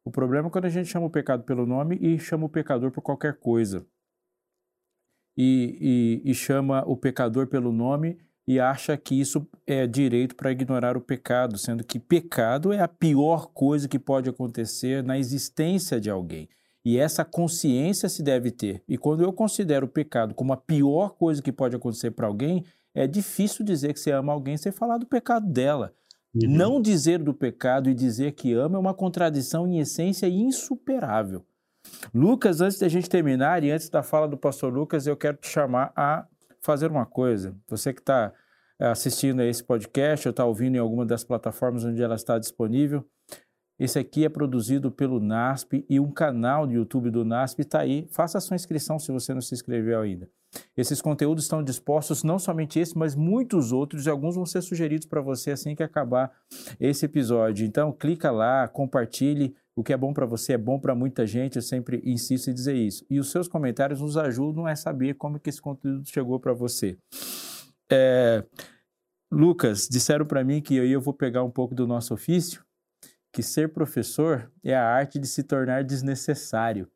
[0.05, 2.91] O problema é quando a gente chama o pecado pelo nome e chama o pecador
[2.91, 3.87] por qualquer coisa
[5.37, 10.51] e, e, e chama o pecador pelo nome e acha que isso é direito para
[10.51, 16.01] ignorar o pecado, sendo que pecado é a pior coisa que pode acontecer na existência
[16.01, 16.49] de alguém.
[16.85, 18.83] E essa consciência se deve ter.
[18.89, 22.65] E quando eu considero o pecado como a pior coisa que pode acontecer para alguém,
[22.95, 25.95] é difícil dizer que você ama alguém sem falar do pecado dela.
[26.35, 26.51] Uhum.
[26.51, 31.45] Não dizer do pecado e dizer que ama é uma contradição em essência insuperável.
[32.15, 35.49] Lucas, antes da gente terminar e antes da fala do pastor Lucas, eu quero te
[35.49, 36.27] chamar a
[36.61, 37.55] fazer uma coisa.
[37.69, 38.33] Você que está
[38.79, 42.39] eh, assistindo a esse podcast ou está ouvindo em alguma das plataformas onde ela está
[42.39, 43.05] disponível,
[43.85, 48.07] esse aqui é produzido pelo NASP e um canal do YouTube do NASP está aí.
[48.13, 50.31] Faça a sua inscrição se você não se inscreveu ainda.
[50.77, 55.09] Esses conteúdos estão dispostos, não somente esse, mas muitos outros, e alguns vão ser sugeridos
[55.09, 56.31] para você assim que acabar
[56.79, 57.67] esse episódio.
[57.67, 61.57] Então, clica lá, compartilhe, o que é bom para você é bom para muita gente,
[61.57, 63.05] eu sempre insisto em dizer isso.
[63.11, 66.97] E os seus comentários nos ajudam a saber como que esse conteúdo chegou para você.
[67.91, 68.45] É,
[69.29, 72.63] Lucas, disseram para mim que aí eu vou pegar um pouco do nosso ofício,
[73.33, 76.91] que ser professor é a arte de se tornar desnecessário.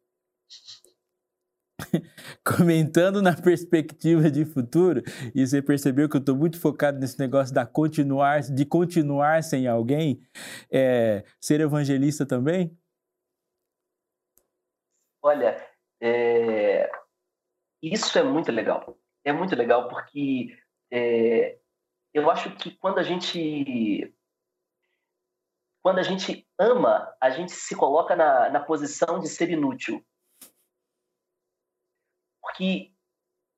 [2.45, 5.03] comentando na perspectiva de futuro,
[5.35, 9.67] e você percebeu que eu estou muito focado nesse negócio da continuar, de continuar sem
[9.67, 10.21] alguém,
[10.71, 12.77] é, ser evangelista também?
[15.23, 15.57] Olha,
[16.01, 16.89] é,
[17.83, 18.99] isso é muito legal.
[19.25, 20.57] É muito legal porque
[20.91, 21.59] é,
[22.15, 24.15] eu acho que quando a gente
[25.87, 30.05] quando a gente ama, a gente se coloca na, na posição de ser inútil.
[32.43, 32.93] Porque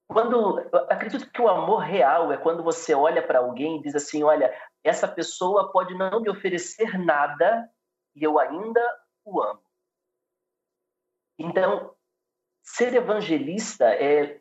[0.07, 0.59] quando
[0.91, 4.55] acredito que o amor real é quando você olha para alguém e diz assim, olha,
[4.85, 7.67] essa pessoa pode não me oferecer nada
[8.14, 9.62] e eu ainda o amo.
[11.38, 11.97] Então,
[12.62, 14.38] ser evangelista é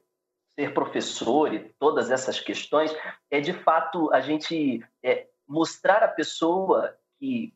[0.60, 2.94] ser professor e todas essas questões
[3.32, 7.56] é de fato a gente é, mostrar à pessoa que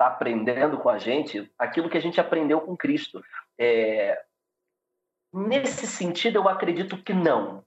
[0.00, 3.22] está aprendendo com a gente aquilo que a gente aprendeu com Cristo.
[3.58, 4.22] É,
[5.32, 7.64] Nesse sentido, eu acredito que não.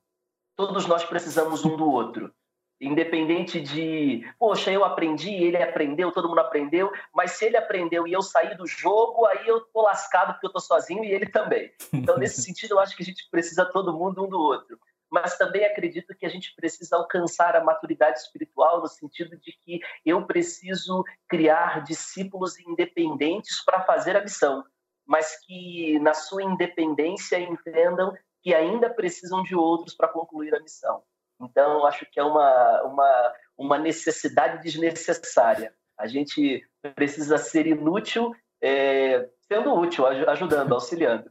[0.55, 2.33] Todos nós precisamos um do outro.
[2.79, 8.11] Independente de, poxa, eu aprendi, ele aprendeu, todo mundo aprendeu, mas se ele aprendeu e
[8.11, 11.71] eu sair do jogo, aí eu tô lascado porque eu tô sozinho e ele também.
[11.93, 14.77] Então, nesse sentido, eu acho que a gente precisa todo mundo um do outro.
[15.13, 19.79] Mas também acredito que a gente precisa alcançar a maturidade espiritual no sentido de que
[20.03, 24.63] eu preciso criar discípulos independentes para fazer a missão
[25.05, 31.03] mas que na sua independência entendam que ainda precisam de outros para concluir a missão.
[31.41, 35.73] Então, acho que é uma, uma, uma necessidade desnecessária.
[35.97, 41.29] A gente precisa ser inútil é, sendo útil, ajudando, auxiliando.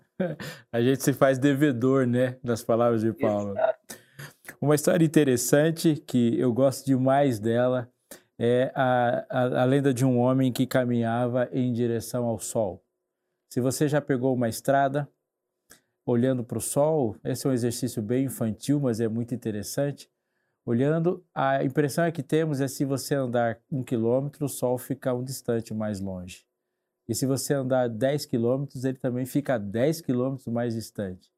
[0.73, 3.53] A gente se faz devedor, né, das palavras de Paulo.
[3.53, 3.97] Exato.
[4.61, 7.91] Uma história interessante que eu gosto demais dela
[8.39, 12.85] é a, a, a lenda de um homem que caminhava em direção ao sol.
[13.53, 15.09] Se você já pegou uma estrada
[16.07, 20.11] olhando para o sol, esse é um exercício bem infantil, mas é muito interessante.
[20.65, 25.13] Olhando, a impressão é que temos é se você andar um quilômetro, o sol fica
[25.13, 26.45] um distante mais longe.
[27.13, 31.31] E se você andar 10 quilômetros, ele também fica 10 quilômetros mais distante.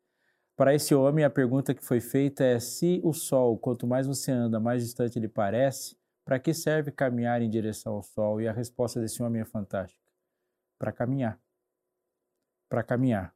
[0.56, 4.30] Para esse homem, a pergunta que foi feita é: se o sol, quanto mais você
[4.30, 8.40] anda, mais distante ele parece, para que serve caminhar em direção ao sol?
[8.40, 10.00] E a resposta desse homem é fantástica:
[10.78, 11.40] para caminhar
[12.68, 13.34] para caminhar.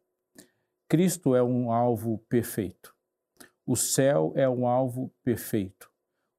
[0.88, 2.94] Cristo é um alvo perfeito.
[3.66, 5.90] O céu é um alvo perfeito.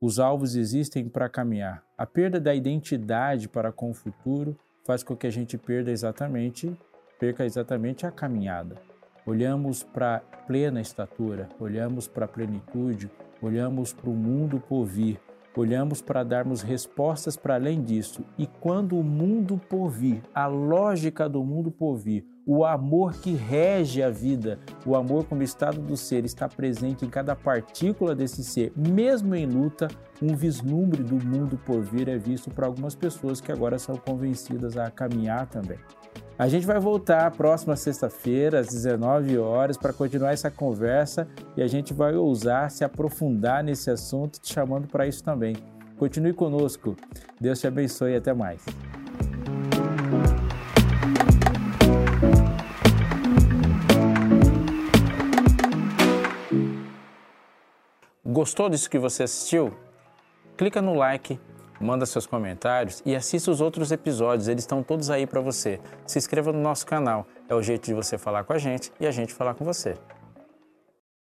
[0.02, 1.86] Os alvos existem para caminhar.
[1.98, 4.58] A perda da identidade para com o futuro
[4.90, 6.76] faz com que a gente perda exatamente
[7.20, 8.76] perca exatamente a caminhada.
[9.24, 13.08] Olhamos para a plena estatura, olhamos para a plenitude,
[13.40, 15.20] olhamos para o mundo por vir,
[15.56, 18.26] olhamos para darmos respostas para além disso.
[18.36, 23.36] E quando o mundo por vir, a lógica do mundo por vir, o amor que
[23.36, 28.44] rege a vida, o amor como estado do ser está presente em cada partícula desse
[28.44, 29.88] ser, mesmo em luta,
[30.20, 34.78] um vislumbre do mundo por vir é visto por algumas pessoas que agora são convencidas
[34.78, 35.78] a caminhar também.
[36.40, 41.68] A gente vai voltar próxima sexta-feira, às 19 horas, para continuar essa conversa e a
[41.68, 45.56] gente vai ousar se aprofundar nesse assunto, te chamando para isso também.
[46.00, 46.96] Continue conosco.
[47.40, 48.66] Deus te abençoe e até mais.
[58.40, 59.70] Gostou disso que você assistiu?
[60.56, 61.38] Clica no like
[61.78, 65.78] manda seus comentários e assista os outros episódios, eles estão todos aí para você.
[66.08, 69.06] Se inscreva no nosso canal, é o jeito de você falar com a gente e
[69.06, 69.98] a gente falar com você.